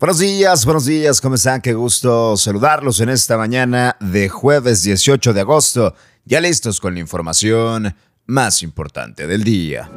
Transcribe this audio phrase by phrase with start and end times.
[0.00, 1.60] Buenos días, buenos días, ¿cómo están?
[1.60, 7.00] Qué gusto saludarlos en esta mañana de jueves 18 de agosto, ya listos con la
[7.00, 7.94] información
[8.24, 9.90] más importante del día.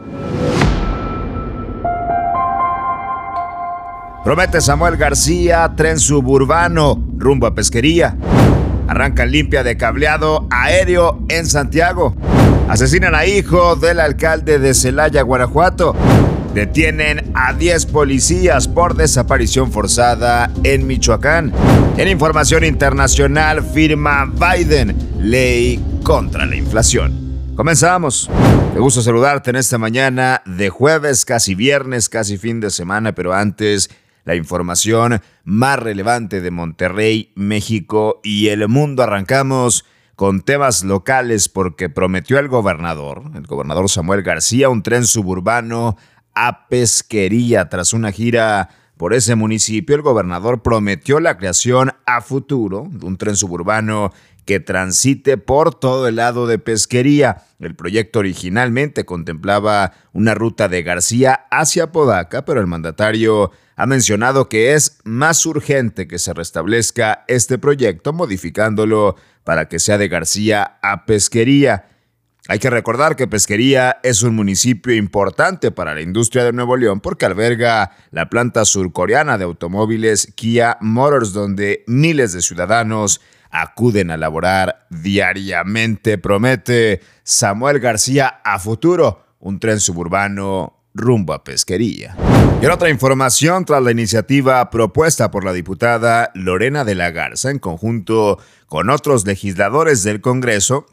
[4.25, 8.17] Promete Samuel García tren suburbano rumbo a pesquería.
[8.89, 12.13] Arrancan limpia de cableado aéreo en Santiago.
[12.67, 15.95] Asesinan a hijo del alcalde de Celaya, Guanajuato.
[16.53, 21.51] Detienen a 10 policías por desaparición forzada en Michoacán.
[21.97, 27.53] En información internacional firma Biden ley contra la inflación.
[27.55, 28.29] Comenzamos.
[28.75, 33.33] Me gusta saludarte en esta mañana de jueves, casi viernes, casi fin de semana, pero
[33.33, 33.89] antes
[34.23, 39.01] la información más relevante de Monterrey, México y el mundo.
[39.01, 45.97] Arrancamos con temas locales porque prometió el gobernador, el gobernador Samuel García, un tren suburbano
[46.35, 47.69] a pesquería.
[47.69, 53.17] Tras una gira por ese municipio, el gobernador prometió la creación a futuro de un
[53.17, 54.11] tren suburbano
[54.45, 57.43] que transite por todo el lado de pesquería.
[57.59, 64.49] El proyecto originalmente contemplaba una ruta de García hacia Podaca, pero el mandatario ha mencionado
[64.49, 70.77] que es más urgente que se restablezca este proyecto, modificándolo para que sea de García
[70.81, 71.85] a Pesquería.
[72.49, 76.99] Hay que recordar que Pesquería es un municipio importante para la industria de Nuevo León
[76.99, 84.17] porque alberga la planta surcoreana de automóviles Kia Motors donde miles de ciudadanos acuden a
[84.17, 86.17] laborar diariamente.
[86.17, 92.17] Promete Samuel García a futuro un tren suburbano rumbo a Pesquería.
[92.61, 97.51] Y en otra información, tras la iniciativa propuesta por la diputada Lorena de la Garza
[97.51, 100.85] en conjunto con otros legisladores del Congreso,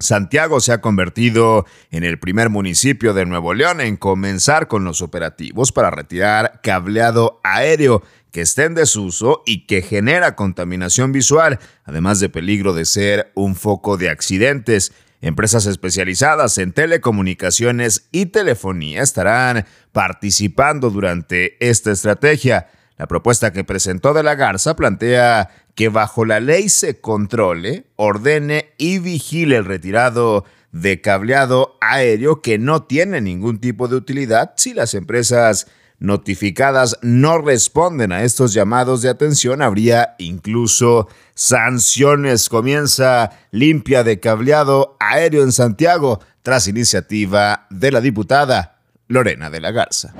[0.00, 5.02] Santiago se ha convertido en el primer municipio de Nuevo León en comenzar con los
[5.02, 12.18] operativos para retirar cableado aéreo que esté en desuso y que genera contaminación visual, además
[12.18, 14.92] de peligro de ser un foco de accidentes.
[15.20, 22.68] Empresas especializadas en telecomunicaciones y telefonía estarán participando durante esta estrategia.
[23.00, 28.74] La propuesta que presentó de la Garza plantea que bajo la ley se controle, ordene
[28.76, 34.74] y vigile el retirado de cableado aéreo que no tiene ningún tipo de utilidad si
[34.74, 35.66] las empresas
[35.98, 42.50] notificadas no responden a estos llamados de atención, habría incluso sanciones.
[42.50, 48.76] Comienza limpia de cableado aéreo en Santiago tras iniciativa de la diputada
[49.08, 50.12] Lorena de la Garza.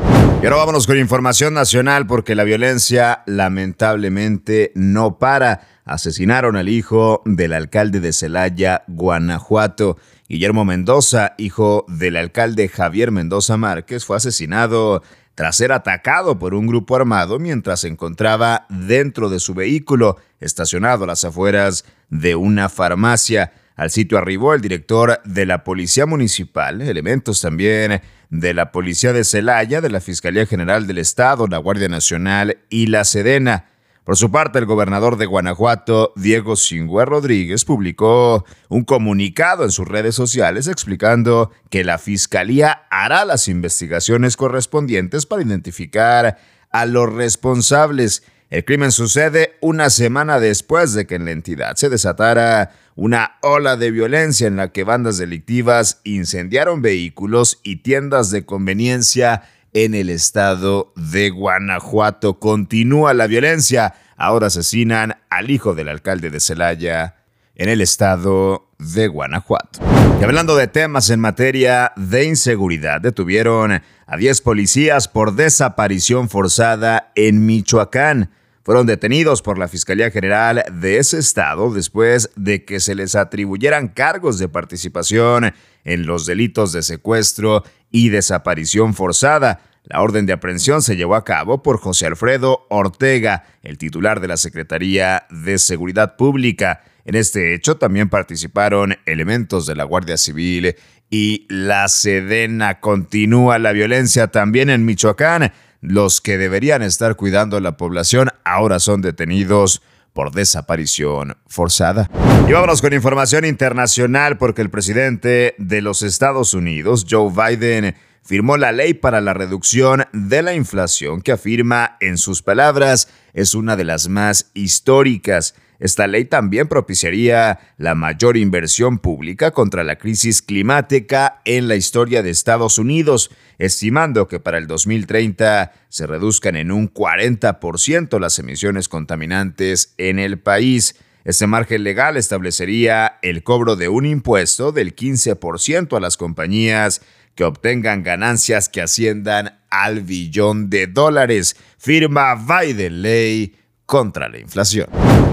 [0.42, 5.60] Y ahora vámonos con información nacional porque la violencia lamentablemente no para.
[5.84, 9.98] Asesinaron al hijo del alcalde de Celaya, Guanajuato.
[10.28, 15.02] Guillermo Mendoza, hijo del alcalde Javier Mendoza Márquez, fue asesinado
[15.34, 21.04] tras ser atacado por un grupo armado mientras se encontraba dentro de su vehículo, estacionado
[21.04, 23.52] a las afueras de una farmacia.
[23.80, 29.24] Al sitio arribó el director de la Policía Municipal, elementos también de la Policía de
[29.24, 33.70] Celaya, de la Fiscalía General del Estado, la Guardia Nacional y la Sedena.
[34.04, 39.88] Por su parte, el gobernador de Guanajuato, Diego Singüe Rodríguez, publicó un comunicado en sus
[39.88, 46.36] redes sociales explicando que la Fiscalía hará las investigaciones correspondientes para identificar
[46.70, 48.24] a los responsables.
[48.50, 53.76] El crimen sucede una semana después de que en la entidad se desatara una ola
[53.76, 60.10] de violencia en la que bandas delictivas incendiaron vehículos y tiendas de conveniencia en el
[60.10, 62.40] estado de Guanajuato.
[62.40, 63.94] Continúa la violencia.
[64.16, 67.18] Ahora asesinan al hijo del alcalde de Celaya
[67.54, 69.78] en el estado de Guanajuato.
[70.20, 77.12] Y hablando de temas en materia de inseguridad, detuvieron a 10 policías por desaparición forzada
[77.14, 78.30] en Michoacán
[78.62, 83.88] fueron detenidos por la Fiscalía General de ese estado después de que se les atribuyeran
[83.88, 85.54] cargos de participación
[85.84, 89.62] en los delitos de secuestro y desaparición forzada.
[89.84, 94.28] La orden de aprehensión se llevó a cabo por José Alfredo Ortega, el titular de
[94.28, 96.82] la Secretaría de Seguridad Pública.
[97.06, 100.76] En este hecho también participaron elementos de la Guardia Civil
[101.08, 102.78] y la Sedena.
[102.78, 108.78] Continúa la violencia también en Michoacán los que deberían estar cuidando a la población ahora
[108.78, 109.82] son detenidos
[110.12, 112.10] por desaparición forzada.
[112.48, 117.94] Y vámonos con información internacional porque el presidente de los Estados Unidos, Joe Biden,
[118.30, 123.56] firmó la ley para la reducción de la inflación que afirma, en sus palabras, es
[123.56, 125.56] una de las más históricas.
[125.80, 132.22] Esta ley también propiciaría la mayor inversión pública contra la crisis climática en la historia
[132.22, 138.88] de Estados Unidos, estimando que para el 2030 se reduzcan en un 40% las emisiones
[138.88, 140.94] contaminantes en el país.
[141.24, 147.02] Este margen legal establecería el cobro de un impuesto del 15% a las compañías
[147.34, 151.56] que obtengan ganancias que asciendan al billón de dólares.
[151.78, 154.88] Firma Biden ley contra la inflación.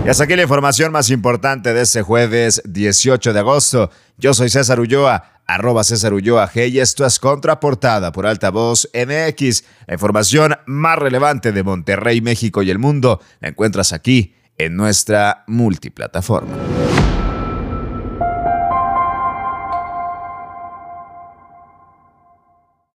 [0.06, 3.90] Y hasta aquí la información más importante de este jueves 18 de agosto.
[4.18, 9.64] Yo soy César Ulloa, arroba César Ulloa G y esto es Contraportada por Altavoz MX.
[9.88, 15.44] La información más relevante de Monterrey, México y el mundo la encuentras aquí en nuestra
[15.48, 16.56] multiplataforma.